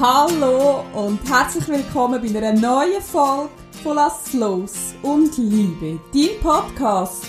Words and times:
Hallo 0.00 0.82
und 0.94 1.20
herzlich 1.30 1.68
willkommen 1.68 2.22
bei 2.22 2.28
einer 2.28 2.58
neuen 2.58 3.02
Folge 3.02 3.50
von 3.82 3.96
Lass 3.96 4.32
los 4.32 4.94
und 5.02 5.36
Liebe, 5.36 6.00
dein 6.14 6.40
Podcast 6.40 7.26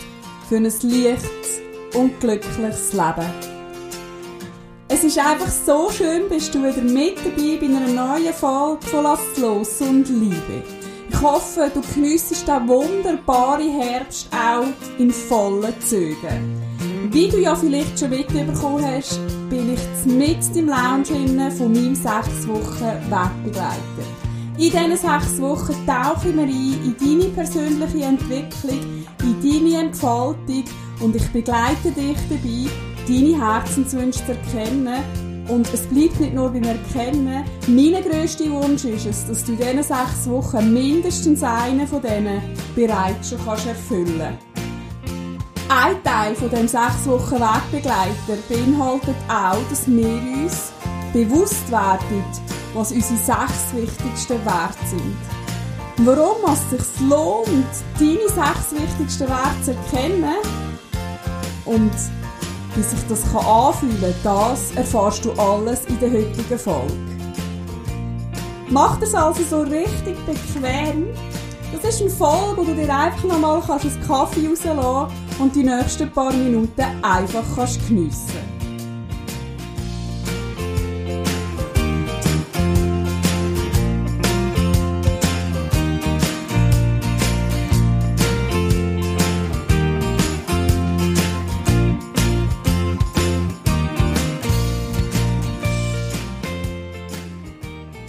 für 0.48 0.56
ein 0.56 0.64
leichtes 0.64 1.60
und 1.96 2.18
glückliches 2.22 2.94
Leben. 2.94 3.30
Es 4.88 5.04
ist 5.04 5.20
einfach 5.20 5.50
so 5.50 5.92
schön, 5.92 6.30
bist 6.30 6.56
du 6.56 6.60
wieder 6.64 6.82
mit 6.82 7.18
dabei 7.18 7.58
bei 7.60 7.66
einer 7.66 7.88
neuen 7.90 8.34
Folge 8.34 8.88
von 8.88 9.04
Lass 9.04 9.38
los 9.38 9.82
und 9.82 10.08
Liebe. 10.08 10.64
Ich 11.10 11.22
hoffe, 11.22 11.70
du 11.74 11.82
geniessest 11.94 12.48
den 12.48 12.70
wunderbaren 12.70 13.82
Herbst 13.82 14.30
auch 14.32 14.64
in 14.98 15.12
vollen 15.12 15.74
Zügen. 15.82 16.71
Wie 17.14 17.28
du 17.28 17.40
ja 17.40 17.54
vielleicht 17.54 18.00
schon 18.00 18.12
mitbekommen 18.12 18.86
hast, 18.86 19.20
bin 19.50 19.74
ich 19.74 20.06
mit 20.06 20.56
im 20.56 20.68
Lounge 20.68 21.52
von 21.52 21.74
meinem 21.74 21.94
sechs 21.94 22.48
Wochen 22.48 22.86
Wegbegleiter. 23.10 24.08
In 24.58 24.72
diesen 24.72 24.96
sechs 24.96 25.42
Wochen 25.42 25.76
tauche 25.86 26.30
ich 26.30 26.36
mir 26.36 26.44
ein 26.44 26.50
in 26.50 26.96
deine 26.98 27.30
persönliche 27.32 28.06
Entwicklung, 28.06 28.80
in 29.24 29.42
deine 29.44 29.82
Entfaltung 29.88 30.64
und 31.02 31.14
ich 31.14 31.28
begleite 31.34 31.92
dich 31.92 32.18
dabei, 32.30 32.70
deine 33.06 33.46
Herzenswünsche 33.46 34.26
zu 34.26 34.32
erkennen. 34.32 35.04
Und 35.50 35.68
es 35.74 35.82
bleibt 35.88 36.18
nicht 36.18 36.34
nur 36.34 36.50
beim 36.50 36.64
Erkennen. 36.64 37.44
Mein 37.68 38.04
grösster 38.04 38.50
Wunsch 38.52 38.86
ist 38.86 39.06
es, 39.06 39.28
dass 39.28 39.44
du 39.44 39.52
in 39.52 39.58
diesen 39.58 39.84
sechs 39.84 40.30
Wochen 40.30 40.72
mindestens 40.72 41.44
einen 41.44 41.86
von 41.86 42.02
denen 42.02 42.42
bereits 42.74 43.32
schon 43.32 43.40
erfüllen 43.68 44.18
kannst. 44.18 44.51
Ein 45.74 46.04
Teil 46.04 46.36
von 46.36 46.50
dem 46.50 46.68
sechs 46.68 47.06
Wochen 47.06 47.40
Wegbegleiter 47.40 48.38
beinhaltet 48.50 49.16
auch, 49.30 49.58
dass 49.70 49.88
wir 49.88 50.06
uns 50.06 50.74
bewusst 51.14 51.72
werden, 51.72 52.26
was 52.74 52.92
unsere 52.92 53.18
sechs 53.18 53.74
wichtigsten 53.74 54.46
Werte 54.46 54.86
sind. 54.86 55.16
Warum 56.06 56.36
es 56.52 56.70
sich 56.72 57.00
lohnt, 57.08 57.48
deine 57.98 58.28
sechs 58.28 58.74
wichtigsten 58.74 59.30
Werte 59.30 59.64
zu 59.64 59.72
erkennen 59.72 60.36
und 61.64 61.94
wie 62.76 62.84
sich 62.84 63.08
das 63.08 63.24
anfühlen 63.34 64.14
kann, 64.24 64.50
das 64.52 64.76
erfährst 64.76 65.24
du 65.24 65.32
alles 65.32 65.86
in 65.86 65.98
der 66.02 66.12
heutigen 66.12 66.60
Folge. 66.60 66.94
Mach 68.70 69.00
das 69.00 69.16
also 69.16 69.42
so 69.50 69.62
richtig 69.62 70.18
bequem. 70.26 71.08
Das 71.72 71.86
ist 71.86 72.02
eine 72.02 72.10
Folge, 72.10 72.58
wo 72.58 72.64
du 72.64 72.76
dir 72.76 72.94
einfach 72.94 73.24
nochmal 73.24 73.62
einen 73.62 74.08
Kaffee 74.08 74.48
rauslassen 74.48 74.80
kannst 74.80 75.40
und 75.40 75.56
die 75.56 75.64
nächsten 75.64 76.12
paar 76.12 76.34
Minuten 76.34 76.82
einfach 77.02 77.44
kannst 77.56 77.88
geniessen 77.88 78.62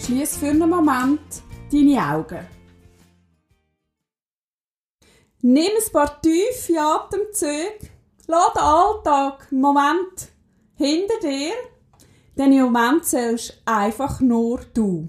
Schließ 0.04 0.36
für 0.36 0.48
einen 0.48 0.68
Moment 0.68 1.20
deine 1.70 2.12
Augen. 2.12 2.61
Nimm 5.44 5.72
ein 5.76 5.92
paar 5.92 6.22
tiefe 6.22 6.80
Atemzüge. 6.80 7.90
Lass 8.28 8.52
den 8.52 8.62
Alltag 8.62 9.48
einen 9.50 9.60
Moment 9.60 10.28
hinter 10.76 11.18
dir. 11.20 11.52
Denn 12.38 12.52
im 12.52 12.62
Moment 12.72 13.04
zählst 13.04 13.60
einfach 13.64 14.20
nur 14.20 14.60
du. 14.72 15.08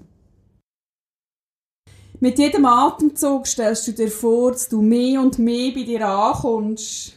Mit 2.18 2.38
jedem 2.38 2.64
Atemzug 2.64 3.46
stellst 3.46 3.86
du 3.86 3.92
dir 3.92 4.10
vor, 4.10 4.52
dass 4.52 4.68
du 4.68 4.82
mehr 4.82 5.20
und 5.20 5.38
mehr 5.38 5.72
bei 5.72 5.84
dir 5.84 6.06
ankommst. 6.06 7.16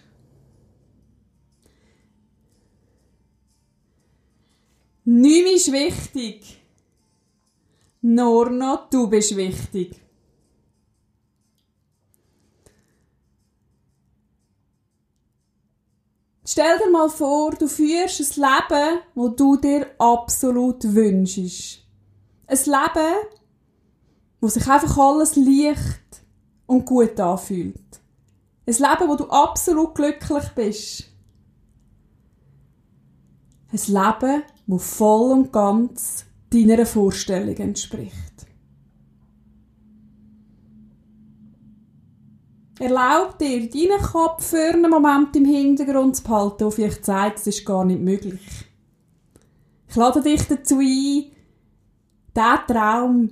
Nichts 5.06 5.68
ist 5.68 5.72
wichtig. 5.72 6.62
Nur 8.02 8.50
noch 8.52 8.90
du 8.90 9.10
bist 9.10 9.36
wichtig. 9.36 10.07
Stell 16.50 16.78
dir 16.78 16.90
mal 16.90 17.10
vor, 17.10 17.52
du 17.52 17.68
führst 17.68 18.22
ein 18.22 18.42
Leben, 18.42 19.00
wo 19.16 19.28
du 19.28 19.58
dir 19.58 19.86
absolut 20.00 20.82
wünschst. 20.82 21.84
Ein 22.48 22.58
Leben, 22.58 23.16
wo 24.40 24.48
sich 24.48 24.66
einfach 24.66 24.98
alles 24.98 25.36
leicht 25.36 26.24
und 26.66 26.86
gut 26.86 27.20
anfühlt. 27.20 28.00
Ein 28.66 28.74
Leben, 28.76 29.10
wo 29.10 29.16
du 29.18 29.26
absolut 29.30 29.94
glücklich 29.94 30.46
bist. 30.56 31.04
Ein 33.74 33.94
Leben, 33.94 34.44
wo 34.68 34.78
voll 34.78 35.34
und 35.34 35.52
ganz 35.52 36.24
deiner 36.50 36.86
Vorstellung 36.86 37.58
entspricht. 37.58 38.37
Erlaub 42.80 43.40
dir, 43.40 43.68
deinen 43.70 44.02
Kopf 44.02 44.50
für 44.50 44.74
einen 44.74 44.90
Moment 44.90 45.36
im 45.36 45.46
Hintergrund 45.46 46.16
zu 46.16 46.24
behalten, 46.24 46.64
auf 46.66 46.78
ich 46.78 47.02
zeige, 47.02 47.36
es 47.36 47.48
ist 47.48 47.66
gar 47.66 47.84
nicht 47.84 48.02
möglich. 48.02 48.40
Ich 49.88 49.96
lade 49.96 50.22
dich 50.22 50.44
dazu 50.44 50.80
ein, 50.80 51.32
diesen 52.36 52.68
Traum 52.68 53.32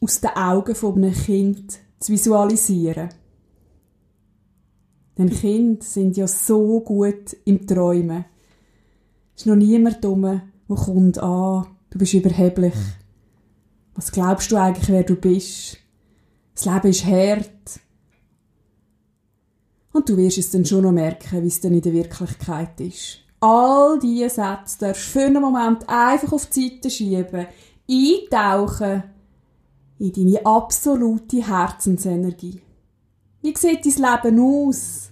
aus 0.00 0.20
den 0.20 0.30
Augen 0.30 0.74
von 0.74 0.96
einem 0.96 1.14
Kind 1.14 1.78
zu 2.00 2.12
visualisieren. 2.12 3.10
Denn 5.16 5.30
Kinder 5.30 5.84
sind 5.84 6.16
ja 6.16 6.26
so 6.26 6.80
gut 6.80 7.36
im 7.44 7.66
Träumen. 7.66 8.24
Es 9.34 9.42
ist 9.42 9.46
noch 9.46 9.56
niemand 9.56 10.02
dumm, 10.02 10.22
der 10.22 10.76
kommt 10.76 11.18
an, 11.18 11.66
du 11.90 11.98
bist 11.98 12.14
überheblich. 12.14 12.74
Was 13.94 14.10
glaubst 14.10 14.50
du 14.50 14.56
eigentlich, 14.56 14.88
wer 14.88 15.04
du 15.04 15.14
bist? 15.14 15.78
Das 16.58 16.64
Leben 16.64 16.88
ist 16.88 17.06
hart. 17.06 17.80
Und 19.92 20.08
du 20.08 20.16
wirst 20.16 20.38
es 20.38 20.50
dann 20.50 20.64
schon 20.64 20.82
noch 20.82 20.90
merken, 20.90 21.44
wie 21.44 21.46
es 21.46 21.60
dann 21.60 21.72
in 21.72 21.82
der 21.82 21.92
Wirklichkeit 21.92 22.80
ist. 22.80 23.20
All 23.38 24.00
diese 24.00 24.28
Sätze 24.28 24.78
darfst 24.80 24.82
du 24.82 24.94
für 24.94 25.26
einen 25.26 25.40
Moment 25.40 25.88
einfach 25.88 26.32
auf 26.32 26.46
die 26.46 26.68
Seite 26.68 26.90
schieben, 26.90 27.46
eintauchen 27.88 29.04
in 30.00 30.12
deine 30.12 30.44
absolute 30.44 31.46
Herzensenergie. 31.46 32.60
Wie 33.40 33.56
sieht 33.56 33.86
dein 33.86 34.24
Leben 34.24 34.40
aus? 34.40 35.10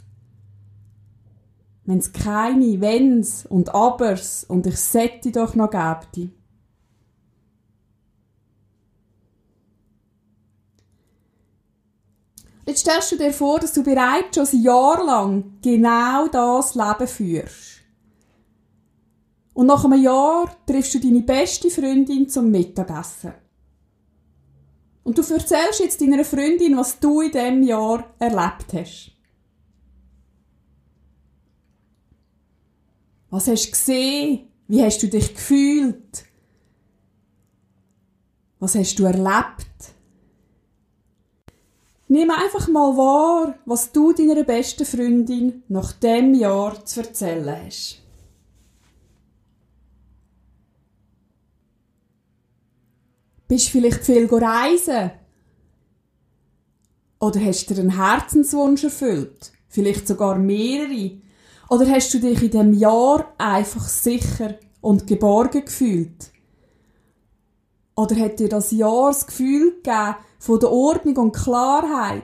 Wenn 1.85 1.99
es 1.99 2.13
keine 2.13 2.81
Wenns 2.81 3.47
und 3.47 3.73
Abers 3.73 4.43
und 4.43 4.67
ich 4.67 4.79
sätte 4.79 5.31
doch 5.31 5.55
noch 5.55 5.71
gäbe. 5.71 6.33
Jetzt 12.67 12.81
stellst 12.81 13.13
du 13.13 13.17
dir 13.17 13.33
vor, 13.33 13.61
dass 13.61 13.73
du 13.73 13.85
bereits 13.85 14.35
schon 14.35 14.47
ein 14.47 14.63
Jahr 14.63 15.05
lang 15.05 15.59
genau 15.63 16.27
das 16.27 16.75
Leben 16.75 17.07
führst. 17.07 17.77
Und 19.55 19.67
nach 19.67 19.85
einem 19.85 20.03
Jahr 20.03 20.55
triffst 20.67 20.95
du 20.95 21.01
deine 21.01 21.23
beste 21.23 21.71
Freundin 21.71 22.29
zum 22.29 22.51
Mittagessen. 22.51 23.33
Und 25.05 25.17
du 25.17 25.23
erzählst 25.23 25.79
jetzt 25.79 26.01
deiner 26.01 26.25
Freundin, 26.25 26.77
was 26.77 26.99
du 26.99 27.21
in 27.21 27.31
diesem 27.31 27.63
Jahr 27.63 28.13
erlebt 28.19 28.73
hast. 28.73 29.13
Was 33.31 33.47
hast 33.47 33.67
du 33.67 33.71
gesehen? 33.71 34.49
Wie 34.67 34.83
hast 34.83 35.01
du 35.03 35.07
dich 35.07 35.33
gefühlt? 35.33 36.25
Was 38.59 38.75
hast 38.75 38.99
du 38.99 39.05
erlebt? 39.05 39.96
Nimm 42.09 42.31
einfach 42.31 42.69
mal 42.69 42.97
wahr, 42.97 43.59
was 43.65 43.91
du 43.91 44.13
deiner 44.13 44.45
besten 44.45 44.87
Freundin 44.87 45.65
nach 45.69 45.93
dem 45.93 46.35
Jahr 46.35 46.85
zu 46.85 47.01
erzählen 47.01 47.67
hast. 47.67 48.01
Bist 53.49 53.67
du 53.67 53.71
vielleicht 53.73 54.05
viel 54.05 54.27
reisen? 54.27 55.11
Oder 57.19 57.41
hast 57.41 57.71
du 57.71 57.75
einen 57.75 57.97
Herzenswunsch 57.97 58.85
erfüllt? 58.85 59.53
Vielleicht 59.69 60.07
sogar 60.07 60.37
mehrere? 60.37 61.19
Oder 61.69 61.89
hast 61.91 62.15
du 62.15 62.21
dich 62.21 62.43
in 62.43 62.51
dem 62.51 62.73
Jahr 62.73 63.33
einfach 63.39 63.89
sicher 63.89 64.59
und 64.81 65.07
geborgen 65.07 65.65
gefühlt? 65.65 66.31
Oder 67.97 68.17
hat 68.17 68.39
dir 68.39 68.49
das 68.49 68.71
Jahr 68.71 69.09
das 69.09 69.27
Gefühl 69.27 69.77
gegeben 69.77 70.17
von 70.39 70.61
der 70.61 70.71
Ordnung 70.71 71.17
und 71.17 71.33
Klarheit? 71.33 72.23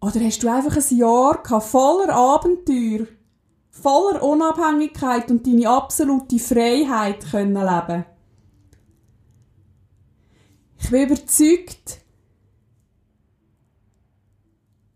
Oder 0.00 0.20
hast 0.20 0.42
du 0.42 0.48
einfach 0.48 0.76
ein 0.76 0.96
Jahr 0.96 1.60
voller 1.60 2.14
Abenteuer, 2.14 3.06
voller 3.70 4.22
Unabhängigkeit 4.22 5.30
und 5.30 5.46
deine 5.46 5.68
absolute 5.68 6.38
Freiheit 6.38 7.30
können 7.30 7.54
leben. 7.54 8.04
Ich 10.78 10.90
bin 10.90 11.06
überzeugt, 11.06 12.00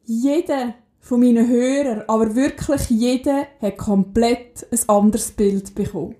jeder 0.04 0.74
von 1.00 1.20
meinen 1.20 1.46
Hörern, 1.46 2.04
aber 2.08 2.34
wirklich 2.34 2.88
jeder, 2.88 3.46
hat 3.60 3.76
komplett 3.76 4.66
ein 4.72 4.88
anderes 4.88 5.30
Bild 5.32 5.74
bekommen. 5.74 6.16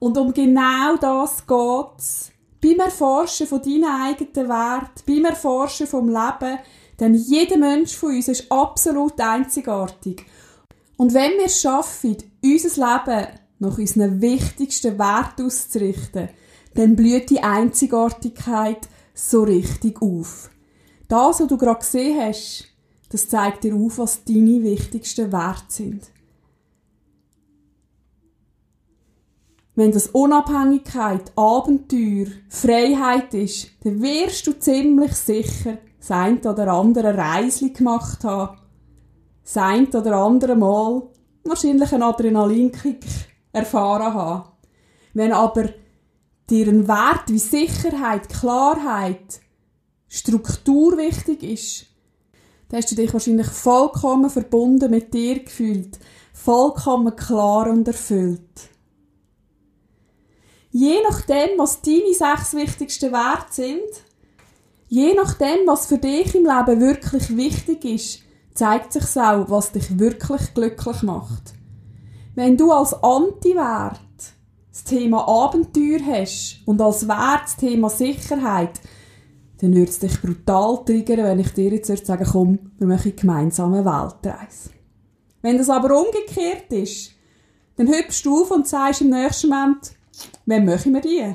Und 0.00 0.18
um 0.18 0.32
genau 0.32 0.96
das 0.96 1.46
geht's 1.46 2.32
beim 2.60 2.80
Erforschen 2.80 3.46
von 3.46 3.62
deinen 3.62 3.84
eigenen 3.84 4.48
Wert, 4.48 5.06
beim 5.06 5.24
Erforschen 5.24 5.86
vom 5.86 6.08
Leben, 6.08 6.58
denn 6.98 7.14
jeder 7.14 7.56
Mensch 7.56 7.94
von 7.94 8.14
uns 8.16 8.28
ist 8.28 8.50
absolut 8.50 9.20
einzigartig. 9.20 10.24
Und 10.96 11.14
wenn 11.14 11.32
wir 11.38 11.46
es 11.46 11.60
schaffen, 11.60 12.16
unser 12.42 12.68
Leben 12.68 13.26
nach 13.60 13.78
unseren 13.78 14.20
wichtigsten 14.20 14.98
Werten 14.98 15.46
auszurichten, 15.46 16.28
dann 16.74 16.96
blüht 16.96 17.30
die 17.30 17.40
Einzigartigkeit 17.40 18.88
so 19.14 19.42
richtig 19.42 20.02
auf. 20.02 20.50
Das, 21.08 21.40
was 21.40 21.46
du 21.46 21.56
gerade 21.56 21.80
gesehen 21.80 22.20
hast, 22.20 22.66
das 23.10 23.28
zeigt 23.28 23.64
dir 23.64 23.74
auf, 23.74 23.98
was 23.98 24.24
deine 24.24 24.62
wichtigsten 24.62 25.32
Werte 25.32 25.64
sind. 25.68 26.02
Wenn 29.78 29.92
das 29.92 30.08
Unabhängigkeit, 30.08 31.30
Abenteuer, 31.36 32.26
Freiheit 32.48 33.32
ist, 33.32 33.68
dann 33.84 34.02
wirst 34.02 34.44
du 34.48 34.58
ziemlich 34.58 35.14
sicher 35.14 35.78
das 36.00 36.10
ein 36.10 36.38
oder 36.38 36.72
andere 36.72 37.16
Reisli 37.16 37.70
gemacht 37.70 38.24
haben, 38.24 38.58
das 39.44 39.56
ein 39.56 39.86
oder 39.86 40.16
andere 40.16 40.56
Mal 40.56 41.02
wahrscheinlich 41.44 41.92
einen 41.92 42.02
Adrenalinkick 42.02 43.04
erfahren 43.52 44.14
haben. 44.14 44.48
Wenn 45.14 45.32
aber 45.32 45.68
dir 46.50 46.66
ein 46.66 46.88
Wert 46.88 47.28
wie 47.28 47.38
Sicherheit, 47.38 48.28
Klarheit, 48.30 49.40
Struktur 50.08 50.96
wichtig 50.96 51.44
ist, 51.44 51.86
dann 52.68 52.78
hast 52.78 52.90
du 52.90 52.96
dich 52.96 53.12
wahrscheinlich 53.12 53.46
vollkommen 53.46 54.28
verbunden 54.28 54.90
mit 54.90 55.14
dir 55.14 55.38
gefühlt, 55.38 56.00
vollkommen 56.32 57.14
klar 57.14 57.70
und 57.70 57.86
erfüllt. 57.86 58.72
Je 60.80 61.02
nachdem, 61.02 61.58
was 61.58 61.82
deine 61.82 62.14
sechs 62.14 62.54
wichtigsten 62.54 63.10
Werte 63.10 63.52
sind, 63.52 64.04
je 64.86 65.12
nachdem, 65.12 65.66
was 65.66 65.86
für 65.86 65.98
dich 65.98 66.36
im 66.36 66.44
Leben 66.44 66.80
wirklich 66.80 67.36
wichtig 67.36 67.84
ist, 67.84 68.20
zeigt 68.54 68.92
sich 68.92 69.16
auch, 69.16 69.50
was 69.50 69.72
dich 69.72 69.98
wirklich 69.98 70.54
glücklich 70.54 71.02
macht. 71.02 71.54
Wenn 72.36 72.56
du 72.56 72.70
als 72.70 72.94
Anti-Wert 72.94 73.98
das 74.70 74.84
Thema 74.84 75.26
Abenteuer 75.26 75.98
hast 76.06 76.60
und 76.64 76.80
als 76.80 77.08
Wert 77.08 77.42
das 77.42 77.56
Thema 77.56 77.90
Sicherheit, 77.90 78.78
dann 79.60 79.74
würde 79.74 79.90
es 79.90 79.98
dich 79.98 80.22
brutal 80.22 80.84
triggern, 80.84 81.24
wenn 81.24 81.40
ich 81.40 81.54
dir 81.54 81.72
jetzt 81.72 82.06
sagen 82.06 82.28
komm, 82.30 82.58
wir 82.78 82.86
machen 82.86 83.16
gemeinsam 83.16 83.74
eine 83.74 83.84
Weltreise. 83.84 84.70
Wenn 85.42 85.58
das 85.58 85.70
aber 85.70 86.00
umgekehrt 86.00 86.72
ist, 86.72 87.10
dann 87.74 87.88
hüpfst 87.88 88.22
du 88.22 88.42
auf 88.42 88.52
und 88.52 88.68
sagst 88.68 89.00
im 89.00 89.10
nächsten 89.10 89.48
Moment, 89.48 89.97
wann 90.46 90.64
machen 90.64 90.94
wir 90.94 91.00
die? 91.00 91.34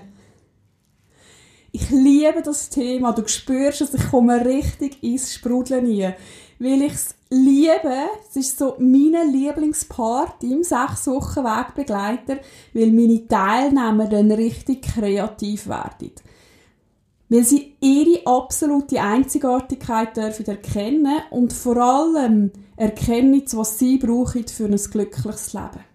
Ich 1.72 1.90
liebe 1.90 2.42
das 2.44 2.70
Thema, 2.70 3.14
du 3.14 3.28
spürst 3.28 3.82
es, 3.82 3.94
ich 3.94 4.12
komme 4.12 4.46
richtig 4.46 5.02
ins 5.02 5.34
Sprudeln 5.34 5.86
rein, 5.86 6.14
weil 6.60 6.84
ich 6.84 6.94
es 6.94 7.16
liebe, 7.32 8.10
es 8.30 8.36
ist 8.36 8.60
so 8.60 8.76
mein 8.78 9.32
Lieblingspart 9.32 10.44
im 10.44 10.64
sechs 10.64 11.08
Wochen 11.08 11.44
Wegbegleiter, 11.44 12.38
weil 12.74 12.92
meine 12.92 13.28
Teilnehmer 13.28 14.08
dann 14.08 14.32
richtig 14.32 14.84
kreativ 14.84 15.68
werden 15.68 16.12
weil 17.34 17.44
sie 17.44 17.74
ihre 17.80 18.28
absolute 18.28 19.02
Einzigartigkeit 19.02 20.16
dürfen 20.16 20.46
erkennen 20.46 21.18
und 21.32 21.52
vor 21.52 21.78
allem 21.78 22.52
erkennen, 22.76 23.44
was 23.54 23.80
sie 23.80 23.98
brauchen 23.98 24.48
für 24.48 24.66
ein 24.66 24.76
glückliches 24.76 25.54
Leben. 25.54 25.93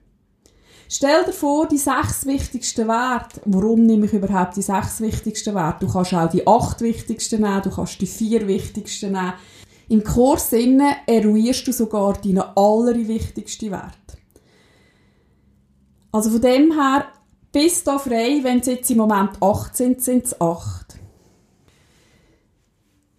Stell 0.90 1.25
dir 1.25 1.32
vor, 1.32 1.69
die 1.69 1.76
sechs 1.76 2.25
wichtigsten 2.25 2.88
Werte. 2.88 3.43
Warum 3.44 3.85
nehme 3.85 4.06
ich 4.06 4.14
überhaupt 4.14 4.56
die 4.56 4.62
sechs 4.62 5.02
wichtigsten 5.02 5.55
Werte? 5.55 5.85
Du 5.85 5.93
kannst 5.93 6.14
auch 6.14 6.31
die 6.31 6.46
acht 6.46 6.81
wichtigsten 6.81 7.43
nehmen, 7.43 7.61
du 7.61 7.70
kannst 7.70 8.00
die 8.00 8.06
vier 8.06 8.49
wichtigsten 8.49 9.12
nehmen. 9.12 9.35
Im 9.90 10.02
Kurs 10.02 10.50
eruierst 10.52 11.67
du 11.67 11.73
sogar 11.73 12.14
deine 12.14 12.56
allerwichtigsten 12.56 13.70
Werte. 13.70 14.19
Also 16.11 16.31
von 16.31 16.40
dem 16.40 16.73
her, 16.73 17.06
bist 17.52 17.87
du 17.87 17.99
frei, 17.99 18.40
wenn 18.43 18.61
es 18.61 18.67
jetzt 18.67 18.90
im 18.90 18.99
Moment 18.99 19.43
acht 19.43 19.76
sind, 19.76 20.02
sind 20.02 20.25
es 20.25 20.40
acht. 20.40 20.99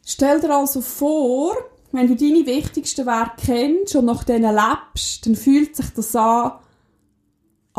Stell 0.05 0.41
dir 0.41 0.55
also 0.55 0.81
vor, 0.81 1.55
wenn 1.91 2.07
du 2.07 2.15
deine 2.15 2.45
wichtigsten 2.47 3.05
Werte 3.05 3.45
kennst 3.45 3.95
und 3.95 4.05
nach 4.05 4.23
denen 4.23 4.55
lebst, 4.55 5.25
dann 5.25 5.35
fühlt 5.35 5.75
sich 5.75 5.89
das 5.95 6.15
an, 6.15 6.53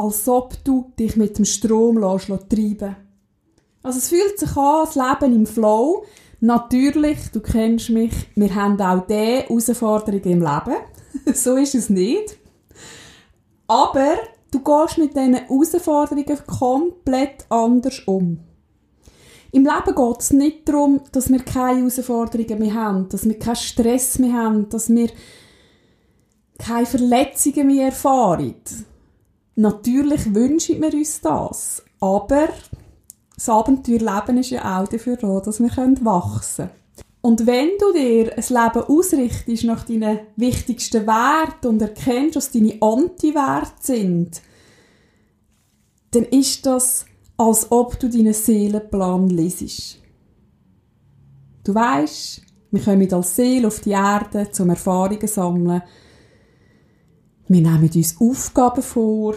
als 0.04 0.28
ob 0.28 0.62
du 0.64 0.92
dich 0.98 1.16
mit 1.16 1.38
dem 1.38 1.44
Strom 1.44 1.98
lässt, 1.98 2.28
treiben 2.48 2.96
Also 3.82 3.98
es 3.98 4.08
fühlt 4.08 4.38
sich 4.38 4.56
an, 4.56 4.86
das 4.86 4.94
Leben 4.94 5.34
im 5.34 5.46
Flow. 5.46 6.04
Natürlich, 6.40 7.30
du 7.32 7.40
kennst 7.40 7.90
mich, 7.90 8.12
wir 8.34 8.54
haben 8.54 8.80
auch 8.80 9.06
diese 9.06 9.44
Herausforderungen 9.44 10.24
im 10.24 10.40
Leben. 10.40 10.80
so 11.34 11.56
ist 11.56 11.74
es 11.74 11.90
nicht. 11.90 12.38
Aber 13.66 14.14
du 14.50 14.60
gehst 14.60 14.98
mit 14.98 15.14
diesen 15.14 15.34
Herausforderungen 15.34 16.38
komplett 16.46 17.44
anders 17.50 18.00
um. 18.06 18.40
Im 19.52 19.64
Leben 19.64 19.94
geht 19.94 20.20
es 20.20 20.32
nicht 20.32 20.68
darum, 20.68 21.00
dass 21.12 21.30
wir 21.30 21.40
keine 21.40 21.78
Herausforderungen 21.78 22.58
mehr 22.58 22.74
haben, 22.74 23.08
dass 23.08 23.28
wir 23.28 23.38
keinen 23.38 23.56
Stress 23.56 24.18
mehr 24.18 24.32
haben, 24.32 24.68
dass 24.68 24.88
wir 24.88 25.10
keine 26.58 26.86
Verletzungen 26.86 27.66
mehr 27.66 27.86
erfahren. 27.86 28.54
Natürlich 29.56 30.34
wünschen 30.34 30.80
wir 30.80 30.94
uns 30.94 31.20
das, 31.20 31.82
aber 32.00 32.48
das 33.34 33.48
Abenteuerleben 33.48 34.38
ist 34.38 34.50
ja 34.50 34.80
auch 34.80 34.88
dafür 34.88 35.16
da, 35.16 35.40
dass 35.40 35.60
wir 35.60 35.68
wachsen 35.68 36.66
können. 36.66 36.70
Und 37.22 37.46
wenn 37.46 37.70
du 37.78 37.92
dir 37.92 38.32
ein 38.36 38.44
Leben 38.48 38.84
ausrichtest 38.86 39.64
nach 39.64 39.84
deinen 39.84 40.20
wichtigsten 40.36 41.06
Werten 41.06 41.66
und 41.66 41.82
erkennst, 41.82 42.36
was 42.36 42.50
deine 42.50 42.80
Anti-Werte 42.80 43.72
sind, 43.80 44.40
dann 46.12 46.24
ist 46.24 46.64
das 46.64 47.04
als 47.36 47.70
ob 47.70 47.98
du 47.98 48.08
deinen 48.08 48.32
Seelenplan 48.32 49.28
lesest. 49.28 49.98
Du 51.64 51.74
weißt, 51.74 52.42
wir 52.70 52.82
kommen 52.82 53.12
als 53.12 53.36
Seele 53.36 53.68
auf 53.68 53.80
die 53.80 53.90
Erde, 53.90 54.50
zum 54.50 54.70
Erfahrungen 54.70 55.26
sammeln. 55.26 55.82
Wir 57.52 57.62
nehmen 57.62 57.90
uns 57.92 58.20
Aufgaben 58.20 58.80
vor, 58.80 59.34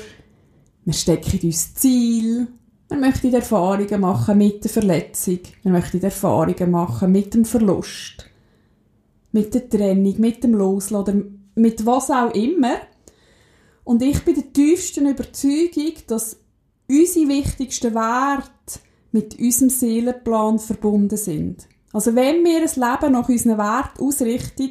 wir 0.85 0.93
stecken 0.93 1.39
uns 1.41 1.73
Ziel, 1.73 2.47
wir 2.87 2.97
möchten 2.97 3.33
Erfahrungen 3.33 4.01
machen 4.01 4.37
mit 4.37 4.63
der 4.63 4.69
Verletzung, 4.69 5.39
wir 5.63 5.71
möchten 5.71 5.99
Erfahrungen 5.99 6.69
machen 6.69 7.11
mit 7.11 7.33
dem 7.33 7.43
Verlust, 7.43 8.29
mit 9.31 9.55
der 9.55 9.67
Trennung, 9.67 10.13
mit 10.19 10.43
dem 10.43 10.53
Loslassen, 10.53 11.49
mit 11.55 11.87
was 11.87 12.11
auch 12.11 12.31
immer. 12.35 12.75
Und 13.83 14.03
ich 14.03 14.23
bin 14.23 14.35
der 14.35 14.53
tiefsten 14.53 15.07
Überzeugung, 15.07 15.93
dass 16.05 16.37
unsere 16.87 17.27
wichtigsten 17.29 17.95
Werte 17.95 18.79
mit 19.11 19.39
unserem 19.39 19.69
Seelenplan 19.69 20.59
verbunden 20.59 21.17
sind. 21.17 21.67
Also 21.91 22.13
wenn 22.13 22.43
wir 22.43 22.61
das 22.61 22.75
Leben 22.75 23.13
nach 23.13 23.27
unseren 23.27 23.57
Werten 23.57 24.03
ausrichten, 24.03 24.69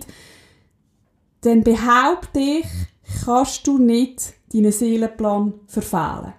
dann 1.40 1.64
behaupte 1.64 2.38
ich, 2.38 2.66
kannst 3.24 3.66
du 3.66 3.78
nicht 3.78 4.34
deinen 4.52 4.72
Seelenplan 4.72 5.54
verfehlen. 5.66 6.34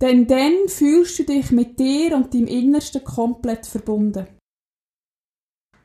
Denn 0.00 0.26
dann 0.26 0.68
fühlst 0.68 1.18
du 1.18 1.24
dich 1.24 1.50
mit 1.50 1.78
dir 1.78 2.16
und 2.16 2.34
deinem 2.34 2.46
Innersten 2.46 3.04
komplett 3.04 3.66
verbunden. 3.66 4.26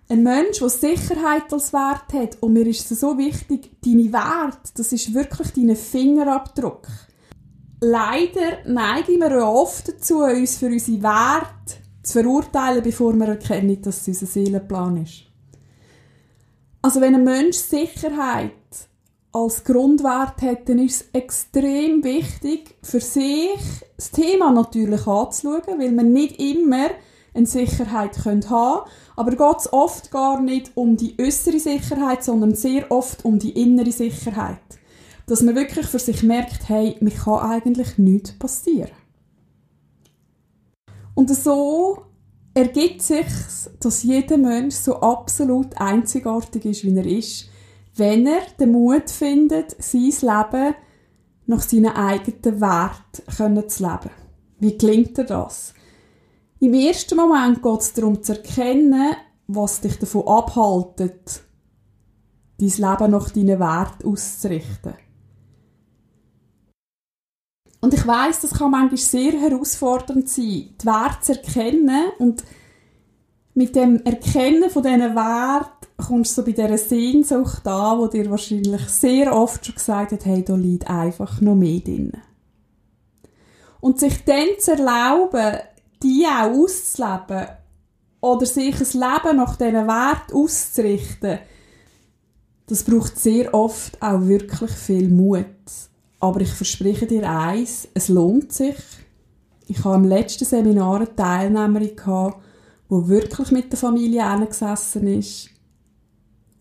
Ein 0.09 0.23
Mensch, 0.23 0.59
der 0.59 0.69
Sicherheit 0.69 1.53
als 1.53 1.71
Wert 1.71 2.13
hat, 2.13 2.37
und 2.41 2.53
mir 2.53 2.65
ist 2.65 2.89
es 2.91 3.01
so 3.01 3.17
wichtig, 3.17 3.69
deine 3.85 4.11
Werte, 4.11 4.71
das 4.75 4.91
ist 4.91 5.13
wirklich 5.13 5.51
dein 5.53 5.75
Fingerabdruck 5.75 6.87
leider 7.81 8.63
neigen 8.65 9.19
wir 9.19 9.31
ja 9.31 9.47
oft 9.47 9.87
dazu, 9.87 10.19
uns 10.19 10.57
für 10.57 10.67
unsere 10.67 11.03
Werte 11.03 11.75
zu 12.03 12.13
verurteilen, 12.13 12.83
bevor 12.83 13.13
wir 13.13 13.27
erkennen, 13.27 13.81
dass 13.81 14.01
es 14.01 14.07
unser 14.07 14.25
Seelenplan 14.25 15.03
ist. 15.03 15.23
Also 16.81 17.01
wenn 17.01 17.15
ein 17.15 17.23
Mensch 17.23 17.57
Sicherheit 17.57 18.53
als 19.31 19.63
Grundwert 19.63 20.41
hat, 20.41 20.67
ist 20.69 21.01
es 21.01 21.09
extrem 21.13 22.03
wichtig, 22.03 22.75
für 22.81 22.99
sich 22.99 23.59
das 23.95 24.11
Thema 24.11 24.51
natürlich 24.51 25.05
anzuschauen, 25.05 25.79
weil 25.79 25.91
man 25.91 26.11
nicht 26.11 26.39
immer 26.39 26.89
eine 27.33 27.45
Sicherheit 27.45 28.17
haben 28.25 28.41
können, 28.41 28.81
aber 29.15 29.31
geht 29.31 29.71
oft 29.71 30.09
gar 30.11 30.41
nicht 30.41 30.71
um 30.75 30.97
die 30.97 31.15
äußere 31.19 31.59
Sicherheit, 31.59 32.23
sondern 32.23 32.55
sehr 32.55 32.91
oft 32.91 33.23
um 33.23 33.37
die 33.37 33.51
innere 33.51 33.91
Sicherheit. 33.91 34.57
dass 35.29 35.43
man 35.43 35.55
wirklich 35.55 35.85
für 35.85 35.99
sich 35.99 36.23
merkt, 36.23 36.67
hey, 36.69 36.95
mir 37.01 37.11
kann 37.11 37.51
eigentlich 37.51 37.99
nichts 37.99 38.31
passieren. 38.31 38.89
Und 41.13 41.33
so 41.35 42.01
ergibt 42.55 43.03
sich, 43.03 43.27
dass 43.79 44.03
jeder 44.03 44.37
Mensch 44.37 44.75
so 44.75 44.95
absolut 45.01 45.79
einzigartig 45.79 46.65
ist, 46.65 46.83
wie 46.83 46.97
er 46.97 47.05
ist, 47.05 47.48
wenn 47.99 48.25
er 48.25 48.41
den 48.59 48.71
Mut 48.71 49.09
findet, 49.09 49.75
sein 49.83 50.01
Leben 50.01 50.75
nach 51.45 51.61
seinen 51.61 51.95
eigenen 51.95 52.61
Wert 52.61 53.71
zu 53.71 53.83
leben. 53.83 54.11
Wie 54.59 54.77
klingt 54.77 55.17
er 55.17 55.25
das? 55.25 55.73
Im 56.59 56.73
ersten 56.73 57.15
Moment 57.15 57.63
geht 57.63 57.79
es 57.79 57.93
darum 57.93 58.21
zu 58.21 58.33
erkennen, 58.33 59.15
was 59.47 59.81
dich 59.81 59.97
davon 59.97 60.27
abhaltet, 60.27 61.43
dein 62.59 62.67
Leben 62.67 63.11
nach 63.11 63.29
deinen 63.29 63.59
Wert 63.59 64.03
auszurichten. 64.03 64.93
Und 67.81 67.93
ich 67.93 68.05
weiß, 68.05 68.41
das 68.41 68.51
kann 68.51 68.71
manchmal 68.71 68.97
sehr 68.97 69.31
herausfordernd 69.31 70.27
sein, 70.27 70.45
die 70.45 70.85
Werte 70.85 71.21
zu 71.21 71.31
erkennen 71.33 72.11
und 72.19 72.43
mit 73.53 73.75
dem 73.75 74.03
Erkennen 74.03 74.69
von 74.69 74.83
diesen 74.83 75.15
Werten 75.15 75.78
kommst 75.99 76.37
du 76.37 76.41
so 76.41 76.45
bei 76.45 76.51
dieser 76.51 76.77
Sehnsucht 76.77 77.67
an, 77.67 77.99
wo 77.99 78.07
dir 78.07 78.29
wahrscheinlich 78.29 78.81
sehr 78.89 79.35
oft 79.35 79.65
schon 79.65 79.75
gesagt 79.75 80.11
hat, 80.11 80.25
hey, 80.25 80.43
da 80.43 80.55
liegt 80.55 80.89
einfach 80.89 81.41
noch 81.41 81.55
mehr 81.55 81.79
drin. 81.79 82.13
Und 83.79 83.99
sich 83.99 84.23
dann 84.25 84.47
zu 84.59 84.71
erlauben, 84.71 85.57
die 86.01 86.25
auch 86.25 86.51
auszuleben 86.51 87.47
oder 88.21 88.45
sich 88.45 88.75
ein 88.75 88.99
Leben 88.99 89.37
nach 89.37 89.55
diesen 89.55 89.87
Werten 89.87 90.33
auszurichten, 90.33 91.39
das 92.67 92.83
braucht 92.83 93.19
sehr 93.19 93.53
oft 93.53 94.01
auch 94.01 94.27
wirklich 94.27 94.71
viel 94.71 95.09
Mut. 95.09 95.45
Aber 96.19 96.41
ich 96.41 96.51
verspreche 96.51 97.07
dir 97.07 97.29
eins, 97.29 97.87
es 97.93 98.09
lohnt 98.09 98.51
sich. 98.51 98.75
Ich 99.67 99.83
habe 99.83 99.95
im 99.95 100.05
letzten 100.05 100.45
Seminar 100.45 100.97
eine 100.97 101.15
Teilnehmerin 101.15 101.95
gehabt, 101.95 102.41
die 102.89 103.07
wirklich 103.07 103.51
mit 103.51 103.71
der 103.71 103.79
Familie 103.79 104.23
gesessen 104.47 105.07
ist, 105.07 105.49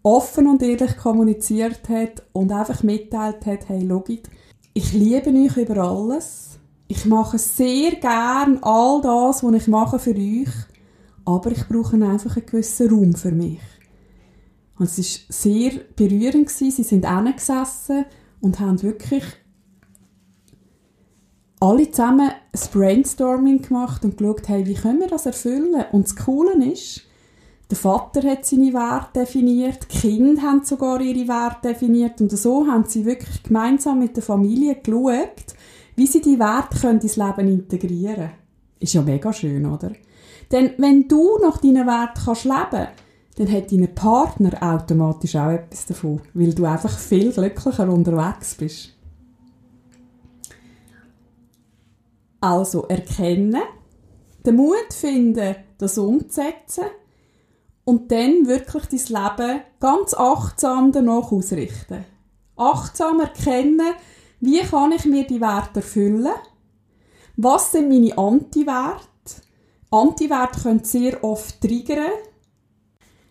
offen 0.02 0.46
und 0.46 0.62
ehrlich 0.62 0.96
kommuniziert 0.96 1.88
hat 1.88 2.22
und 2.32 2.52
einfach 2.52 2.82
mitteilt 2.82 3.44
hat, 3.46 3.68
hey, 3.68 3.86
schaut, 3.88 4.08
ich 4.74 4.92
liebe 4.92 5.30
euch 5.30 5.56
über 5.56 5.78
alles. 5.78 6.58
Ich 6.86 7.04
mache 7.04 7.38
sehr 7.38 7.96
gern 7.96 8.58
all 8.62 9.00
das, 9.02 9.42
was 9.42 9.54
ich 9.54 9.68
mache 9.68 9.98
für 9.98 10.14
euch, 10.14 10.48
aber 11.24 11.50
ich 11.50 11.68
brauche 11.68 11.96
einfach 11.96 12.36
einen 12.36 12.46
gewissen 12.46 12.88
Raum 12.88 13.14
für 13.14 13.32
mich. 13.32 13.60
Und 14.78 14.86
es 14.86 14.98
war 14.98 15.26
sehr 15.28 15.72
berührend. 15.96 16.48
Sie 16.50 16.70
sind 16.70 17.04
gesessen 17.36 18.04
und 18.40 18.60
haben 18.60 18.82
wirklich 18.82 19.24
alle 21.60 21.90
zusammen 21.90 22.30
ein 22.30 22.60
Brainstorming 22.72 23.62
gemacht 23.62 24.04
und 24.04 24.16
geschaut, 24.16 24.48
hey, 24.48 24.64
wie 24.66 24.74
können 24.74 25.00
wir 25.00 25.08
das 25.08 25.26
erfüllen? 25.26 25.84
Und 25.92 26.06
das 26.06 26.16
Coole 26.16 26.64
ist, 26.64 27.02
der 27.70 27.76
Vater 27.76 28.22
hat 28.22 28.46
seine 28.46 28.72
Werte 28.72 29.20
definiert, 29.20 29.86
die 29.92 29.98
Kinder 29.98 30.42
haben 30.42 30.64
sogar 30.64 31.00
ihre 31.00 31.28
Werte 31.28 31.68
definiert 31.68 32.20
und 32.20 32.30
so 32.32 32.66
haben 32.66 32.84
sie 32.84 33.04
wirklich 33.04 33.42
gemeinsam 33.42 33.98
mit 33.98 34.16
der 34.16 34.22
Familie 34.22 34.76
geschaut, 34.76 35.54
wie 35.94 36.06
sie 36.06 36.22
die 36.22 36.38
Werte 36.38 36.78
können 36.78 37.00
ins 37.00 37.16
Leben 37.16 37.48
integrieren 37.48 38.14
können. 38.14 38.30
Ist 38.80 38.94
ja 38.94 39.02
mega 39.02 39.32
schön, 39.32 39.66
oder? 39.66 39.92
Denn 40.50 40.70
wenn 40.78 41.08
du 41.08 41.38
nach 41.42 41.58
deinen 41.58 41.86
Werten 41.86 42.20
kannst 42.24 42.44
leben, 42.44 42.88
dann 43.36 43.52
hat 43.52 43.70
dein 43.70 43.94
Partner 43.94 44.62
automatisch 44.62 45.36
auch 45.36 45.50
etwas 45.50 45.86
davon, 45.86 46.22
weil 46.32 46.54
du 46.54 46.64
einfach 46.64 46.98
viel 46.98 47.32
glücklicher 47.32 47.88
unterwegs 47.88 48.54
bist. 48.54 48.94
Also 52.40 52.84
erkennen, 52.84 53.62
den 54.46 54.56
Mut 54.56 54.92
finden, 54.92 55.56
das 55.76 55.98
umzusetzen 55.98 56.84
und 57.88 58.12
dann 58.12 58.46
wirklich 58.46 58.84
dein 58.90 59.22
Leben 59.22 59.60
ganz 59.80 60.12
achtsam 60.12 60.92
danach 60.92 61.32
ausrichten. 61.32 62.04
Achtsam 62.54 63.18
erkennen, 63.20 63.94
wie 64.40 64.58
kann 64.58 64.92
ich 64.92 65.06
mir 65.06 65.26
die 65.26 65.40
Werte 65.40 65.76
erfüllen? 65.76 66.28
Was 67.38 67.72
sind 67.72 67.88
meine 67.88 68.18
Anti-Werte? 68.18 69.06
Anti-Werte 69.90 70.60
können 70.60 70.84
sehr 70.84 71.24
oft 71.24 71.62
triggern. 71.62 72.12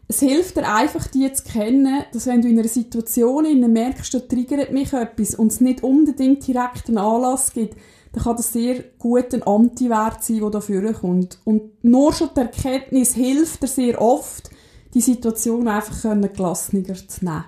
Es 0.08 0.22
hilft 0.22 0.58
dir 0.58 0.68
einfach, 0.74 1.06
die 1.06 1.32
zu 1.32 1.44
kennen, 1.44 2.06
dass 2.12 2.26
wenn 2.26 2.42
du 2.42 2.48
in 2.48 2.58
einer 2.58 2.68
Situation 2.68 3.46
merkst, 3.72 4.12
du 4.12 4.28
triggert 4.28 4.72
mich 4.72 4.92
etwas 4.92 5.36
und 5.36 5.52
es 5.52 5.62
nicht 5.62 5.84
unbedingt 5.84 6.48
direkt 6.48 6.88
einen 6.88 6.98
Anlass 6.98 7.54
gibt, 7.54 7.78
dann 8.18 8.24
kann 8.24 8.38
das 8.38 8.52
sehr 8.52 8.84
gut 8.98 9.32
ein 9.34 9.44
Anti-Wert 9.44 10.24
sein, 10.24 10.40
der 10.40 10.50
dafür 10.50 10.92
kommt. 10.94 11.38
Und 11.46 11.84
nur 11.84 12.12
schon 12.14 12.30
die 12.36 12.40
Erkenntnis 12.40 13.14
hilft 13.14 13.62
dir 13.62 13.68
sehr 13.68 14.02
oft, 14.02 14.50
die 14.96 15.02
Situation 15.02 15.68
einfach 15.68 16.02
gelassener 16.34 16.96
zu 16.96 17.26
nehmen. 17.26 17.46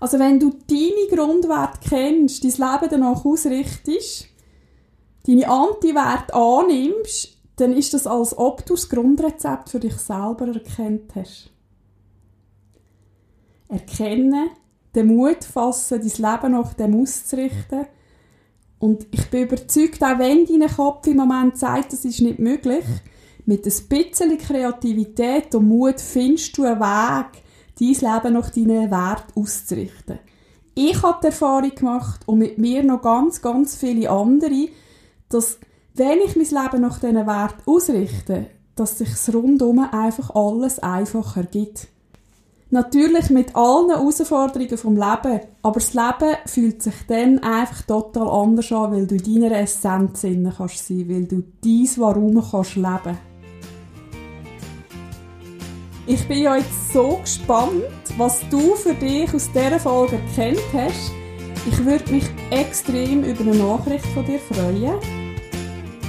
Also 0.00 0.18
wenn 0.18 0.38
du 0.38 0.50
deine 0.68 1.08
Grundwerte 1.10 1.78
kennst, 1.88 2.44
dein 2.44 2.50
Leben 2.50 2.90
danach 2.90 3.24
ausrichtest, 3.24 4.26
deine 5.26 5.48
Anti-Werte 5.48 6.34
annimmst, 6.34 7.38
dann 7.56 7.72
ist 7.72 7.94
das, 7.94 8.06
als 8.06 8.36
ob 8.36 8.66
du 8.66 8.74
das 8.74 8.90
Grundrezept 8.90 9.70
für 9.70 9.80
dich 9.80 9.96
selber 9.96 10.48
erkennt 10.48 11.14
hast. 11.14 11.50
Erkennen, 13.68 14.50
den 14.94 15.06
Mut 15.06 15.44
fassen, 15.44 16.00
dein 16.00 16.32
Leben 16.32 16.52
nach 16.52 16.74
dem 16.74 17.00
auszurichten, 17.00 17.86
und 18.82 19.06
ich 19.12 19.30
bin 19.30 19.44
überzeugt, 19.44 20.02
auch 20.02 20.18
wenn 20.18 20.44
dein 20.44 20.68
Kopf 20.68 21.06
im 21.06 21.18
Moment 21.18 21.56
sagt, 21.56 21.92
das 21.92 22.04
ist 22.04 22.20
nicht 22.20 22.40
möglich, 22.40 22.84
mit 23.46 23.64
ein 23.64 23.88
bisschen 23.88 24.36
Kreativität 24.38 25.54
und 25.54 25.68
Mut 25.68 26.00
findest 26.00 26.58
du 26.58 26.64
einen 26.64 26.80
Weg, 26.80 27.42
dein 27.78 28.14
Leben 28.14 28.32
nach 28.34 28.50
deinen 28.50 28.90
Wert 28.90 29.26
auszurichten. 29.36 30.18
Ich 30.74 31.00
habe 31.00 31.20
die 31.22 31.26
Erfahrung 31.28 31.72
gemacht 31.72 32.22
und 32.26 32.40
mit 32.40 32.58
mir 32.58 32.82
noch 32.82 33.02
ganz, 33.02 33.40
ganz 33.40 33.76
viele 33.76 34.10
andere, 34.10 34.68
dass 35.28 35.60
wenn 35.94 36.18
ich 36.18 36.34
mein 36.34 36.64
Leben 36.64 36.82
nach 36.82 36.98
diesen 36.98 37.24
Wert 37.24 37.56
ausrichte, 37.66 38.46
dass 38.74 38.98
sich 38.98 39.10
rundum 39.32 39.78
einfach 39.78 40.34
alles 40.34 40.80
einfacher 40.80 41.44
gibt. 41.44 41.86
Natürlich 42.74 43.28
mit 43.28 43.54
allen 43.54 43.90
Herausforderungen 43.90 44.78
vom 44.78 44.96
Leben, 44.96 45.40
aber 45.60 45.74
das 45.74 45.92
Leben 45.92 46.36
fühlt 46.46 46.82
sich 46.82 46.94
dann 47.06 47.38
einfach 47.40 47.82
total 47.82 48.26
anders 48.26 48.72
an, 48.72 48.92
weil 48.92 49.06
du 49.06 49.14
in 49.16 49.42
deiner 49.42 49.60
Essenz 49.60 50.22
sein 50.22 50.50
kannst 50.56 50.88
weil 50.88 51.26
du 51.26 51.44
dies 51.62 52.00
Warum 52.00 52.42
kannst 52.50 52.76
leben. 52.76 53.18
Ich 56.06 56.26
bin 56.26 56.38
ja 56.44 56.56
jetzt 56.56 56.94
so 56.94 57.18
gespannt, 57.18 57.84
was 58.16 58.40
du 58.48 58.74
für 58.74 58.94
dich 58.94 59.34
aus 59.34 59.50
dieser 59.52 59.78
Folge 59.78 60.18
erkannt 60.34 60.64
hast. 60.72 61.12
Ich 61.68 61.84
würde 61.84 62.10
mich 62.10 62.24
extrem 62.50 63.22
über 63.22 63.42
eine 63.42 63.54
Nachricht 63.54 64.06
von 64.06 64.24
dir 64.24 64.38
freuen. 64.38 65.21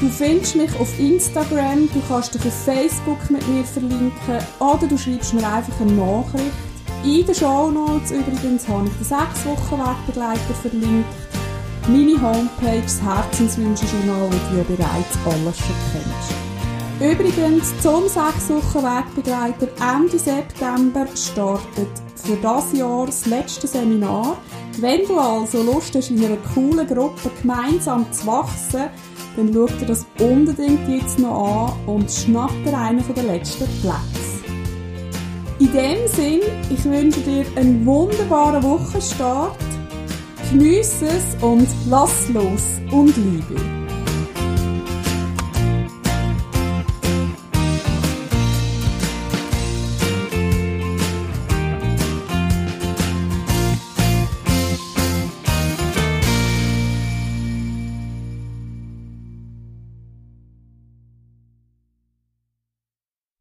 Du 0.04 0.10
findest 0.10 0.58
mich 0.58 0.80
auf 0.82 1.00
Instagram, 1.00 1.88
du 1.94 2.02
kannst 2.10 2.36
dich 2.36 2.46
auf 2.46 2.54
Facebook 2.66 3.30
mit 3.30 3.48
mir 3.48 3.64
verlinken 3.64 4.12
oder 4.60 4.86
du 4.86 4.98
schreibst 4.98 5.34
mir 5.34 5.48
einfach 5.48 5.80
eine 5.80 5.94
Nachricht. 5.94 6.52
In 7.06 7.26
den 7.26 7.34
Show 7.34 7.72
Notes 7.72 8.12
übrigens 8.12 8.68
habe 8.68 8.88
ich 8.88 8.94
den 8.96 9.06
6 9.06 9.46
Wochen 9.46 9.80
Wegbegleiter 9.80 10.54
verlinkt, 10.62 11.08
meine 11.88 12.22
Homepage, 12.22 12.82
das 12.82 13.02
Herzenswünsche-Journal, 13.02 14.30
wo 14.30 14.58
du 14.58 14.76
bereits 14.76 15.18
alles 15.26 15.58
schon 15.58 15.76
kennst. 15.94 16.34
Übrigens, 17.00 17.74
zum 17.82 18.04
6 18.04 18.50
Wochen 18.50 18.84
Wegbegleiter 18.84 19.70
Ende 19.96 20.20
September 20.20 21.08
startet 21.16 21.88
für 22.16 22.36
das 22.42 22.74
Jahr 22.74 23.06
das 23.06 23.26
letzte 23.26 23.68
Seminar. 23.68 24.36
Wenn 24.80 25.08
du 25.08 25.18
also 25.18 25.64
Lust 25.64 25.96
hast, 25.96 26.10
in 26.10 26.26
einer 26.26 26.36
coolen 26.54 26.88
Gruppe 26.88 27.32
gemeinsam 27.42 28.12
zu 28.12 28.28
wachsen, 28.28 28.90
dann 29.36 29.54
schau 29.54 29.66
dir 29.66 29.86
das 29.86 30.06
unbedingt 30.20 30.88
jetzt 30.88 31.20
noch 31.20 31.76
an 31.88 31.88
und 31.88 32.12
schnapp 32.12 32.52
dir 32.66 32.78
einen 32.78 33.04
der 33.16 33.24
letzten 33.24 33.66
Plätze. 33.82 34.24
In 35.60 35.72
dem 35.72 36.08
Sinn, 36.08 36.42
ich 36.70 36.84
wünsche 36.86 37.20
dir 37.22 37.46
einen 37.56 37.86
wunderbaren 37.86 38.64
Wochenstart. 38.64 39.58
Geniesse 40.50 41.08
es 41.08 41.42
und 41.42 41.68
lass 41.90 42.30
los 42.30 42.82
und 42.92 43.16
liebe. 43.16 43.83